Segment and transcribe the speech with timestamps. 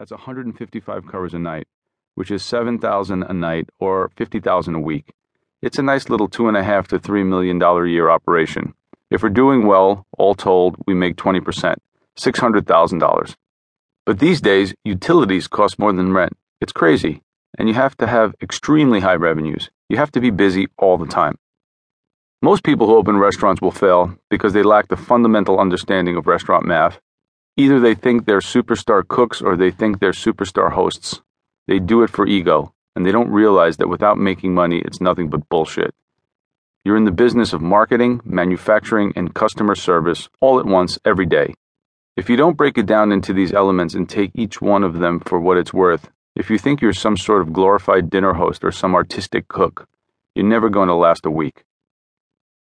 [0.00, 1.68] That's 155 covers a night,
[2.14, 5.12] which is 7,000 a night or 50,000 a week.
[5.60, 8.72] It's a nice little two and a half to three million dollar a year operation.
[9.10, 11.74] If we're doing well, all told, we make 20%,
[12.18, 13.34] $600,000.
[14.06, 16.32] But these days, utilities cost more than rent.
[16.62, 17.20] It's crazy.
[17.58, 19.68] And you have to have extremely high revenues.
[19.90, 21.36] You have to be busy all the time.
[22.40, 26.64] Most people who open restaurants will fail because they lack the fundamental understanding of restaurant
[26.64, 27.00] math.
[27.60, 31.20] Either they think they're superstar cooks or they think they're superstar hosts.
[31.68, 35.28] They do it for ego, and they don't realize that without making money, it's nothing
[35.28, 35.94] but bullshit.
[36.86, 41.52] You're in the business of marketing, manufacturing, and customer service all at once every day.
[42.16, 45.20] If you don't break it down into these elements and take each one of them
[45.20, 48.72] for what it's worth, if you think you're some sort of glorified dinner host or
[48.72, 49.86] some artistic cook,
[50.34, 51.64] you're never going to last a week.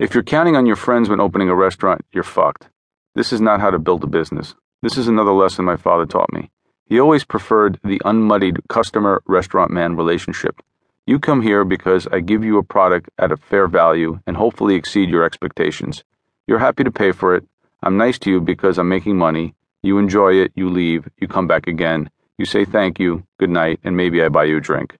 [0.00, 2.70] If you're counting on your friends when opening a restaurant, you're fucked.
[3.14, 4.56] This is not how to build a business.
[4.82, 6.50] This is another lesson my father taught me.
[6.86, 10.62] He always preferred the unmuddied customer restaurant man relationship.
[11.06, 14.76] You come here because I give you a product at a fair value and hopefully
[14.76, 16.02] exceed your expectations.
[16.46, 17.44] You're happy to pay for it,
[17.82, 19.54] I'm nice to you because I'm making money.
[19.82, 23.80] You enjoy it, you leave, you come back again, you say thank you, good night,
[23.84, 24.96] and maybe I buy you a drink.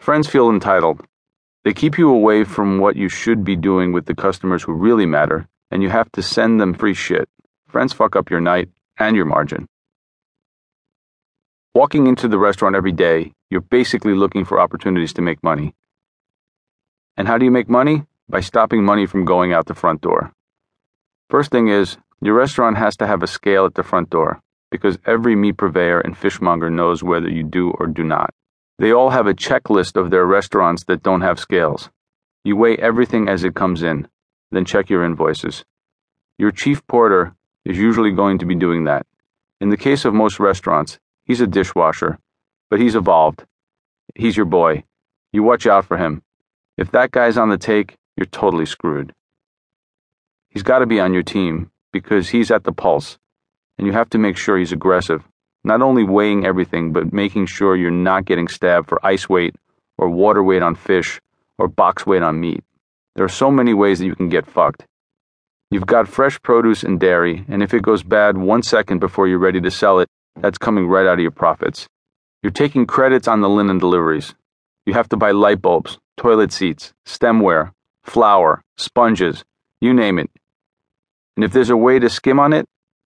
[0.00, 1.06] Friends feel entitled.
[1.64, 5.06] They keep you away from what you should be doing with the customers who really
[5.06, 7.28] matter, and you have to send them free shit.
[7.68, 9.66] Friends fuck up your night and your margin.
[11.74, 15.74] Walking into the restaurant every day, you're basically looking for opportunities to make money.
[17.16, 18.04] And how do you make money?
[18.28, 20.32] By stopping money from going out the front door.
[21.28, 24.98] First thing is, your restaurant has to have a scale at the front door, because
[25.04, 28.30] every meat purveyor and fishmonger knows whether you do or do not.
[28.78, 31.90] They all have a checklist of their restaurants that don't have scales.
[32.44, 34.08] You weigh everything as it comes in,
[34.50, 35.64] then check your invoices.
[36.38, 37.34] Your chief porter
[37.66, 39.04] is usually going to be doing that.
[39.60, 42.18] In the case of most restaurants, he's a dishwasher,
[42.70, 43.44] but he's evolved.
[44.14, 44.84] He's your boy.
[45.32, 46.22] You watch out for him.
[46.78, 49.12] If that guy's on the take, you're totally screwed.
[50.48, 53.18] He's got to be on your team because he's at the pulse,
[53.76, 55.24] and you have to make sure he's aggressive,
[55.64, 59.56] not only weighing everything, but making sure you're not getting stabbed for ice weight
[59.98, 61.20] or water weight on fish
[61.58, 62.62] or box weight on meat.
[63.16, 64.86] There are so many ways that you can get fucked.
[65.68, 69.40] You've got fresh produce and dairy, and if it goes bad one second before you're
[69.40, 71.88] ready to sell it, that's coming right out of your profits.
[72.40, 74.36] You're taking credits on the linen deliveries.
[74.84, 77.72] You have to buy light bulbs, toilet seats, stemware,
[78.04, 79.44] flour, sponges,
[79.80, 80.30] you name it.
[81.34, 82.66] And if there's a way to skim on it,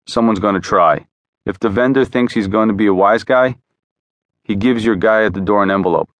[0.08, 1.06] someone's going to try.
[1.46, 3.56] If the vendor thinks he's going to be a wise guy,
[4.42, 6.10] he gives your guy at the door an envelope,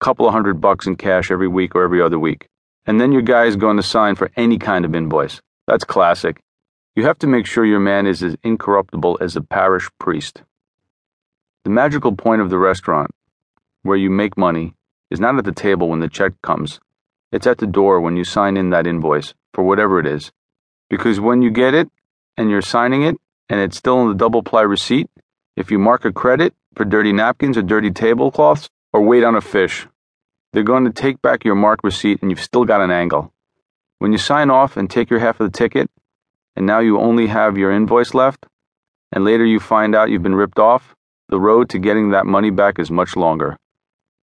[0.00, 2.46] a couple of hundred bucks in cash every week or every other week.
[2.86, 5.40] And then your guy is going to sign for any kind of invoice.
[5.70, 6.42] That's classic.
[6.96, 10.42] You have to make sure your man is as incorruptible as a parish priest.
[11.62, 13.12] The magical point of the restaurant,
[13.84, 14.74] where you make money,
[15.12, 16.80] is not at the table when the check comes.
[17.30, 20.32] It's at the door when you sign in that invoice, for whatever it is.
[20.88, 21.88] Because when you get it
[22.36, 23.16] and you're signing it
[23.48, 25.08] and it's still in the double ply receipt,
[25.56, 29.40] if you mark a credit for dirty napkins or dirty tablecloths or weight on a
[29.40, 29.86] fish,
[30.52, 33.32] they're going to take back your marked receipt and you've still got an angle.
[34.00, 35.90] When you sign off and take your half of the ticket,
[36.56, 38.46] and now you only have your invoice left,
[39.12, 40.94] and later you find out you've been ripped off,
[41.28, 43.58] the road to getting that money back is much longer.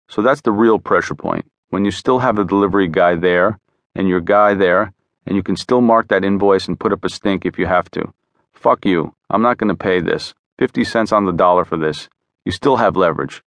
[0.10, 1.46] So that's the real pressure point.
[1.70, 3.60] When you still have the delivery guy there,
[3.94, 4.94] and your guy there,
[5.28, 7.92] and you can still mark that invoice and put up a stink if you have
[7.92, 8.12] to.
[8.56, 9.14] Fuck you.
[9.30, 10.34] I'm not going to pay this.
[10.58, 12.10] 50 cents on the dollar for this.
[12.46, 13.44] You still have leverage.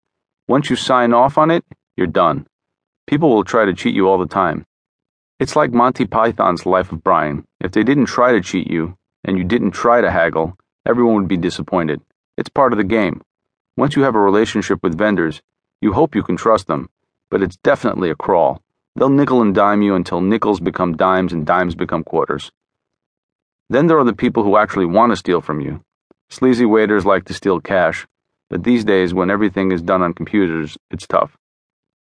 [0.46, 1.64] Once you sign off on it,
[1.96, 2.46] you're done.
[3.08, 4.64] People will try to cheat you all the time.
[5.40, 7.46] It's like Monty Python's Life of Brian.
[7.62, 11.28] If they didn't try to cheat you, and you didn't try to haggle, everyone would
[11.28, 12.02] be disappointed.
[12.36, 13.22] It's part of the game.
[13.74, 15.40] Once you have a relationship with vendors,
[15.80, 16.90] you hope you can trust them,
[17.30, 18.62] but it's definitely a crawl.
[18.94, 22.52] They'll nickel and dime you until nickels become dimes and dimes become quarters.
[23.70, 25.82] Then there are the people who actually want to steal from you.
[26.28, 28.06] Sleazy waiters like to steal cash,
[28.50, 31.38] but these days, when everything is done on computers, it's tough.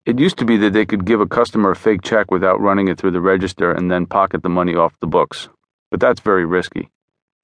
[0.07, 2.89] It used to be that they could give a customer a fake check without running
[2.89, 5.49] it through the register and then pocket the money off the books,
[5.91, 6.91] but that's very risky.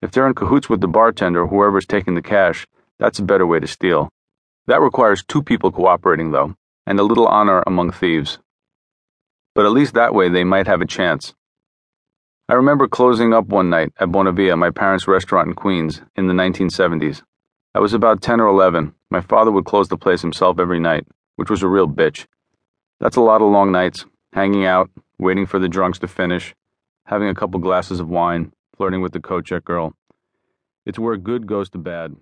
[0.02, 2.66] If they're in cahoots with the bartender or whoever's taking the cash,
[2.98, 4.10] that's a better way to steal.
[4.66, 6.54] That requires two people cooperating, though,
[6.86, 8.38] and a little honor among thieves
[9.56, 11.34] but at least that way they might have a chance.
[12.46, 16.34] I remember closing up one night at Buonavia, my parents' restaurant in Queens, in the
[16.34, 17.22] 1970s.
[17.74, 18.94] I was about 10 or 11.
[19.10, 21.06] My father would close the place himself every night,
[21.36, 22.26] which was a real bitch.
[22.98, 26.54] That's a lot of long nights, hanging out, waiting for the drunks to finish,
[27.04, 29.94] having a couple glasses of wine, flirting with the coat check girl.
[30.86, 32.16] It's where good goes to bad.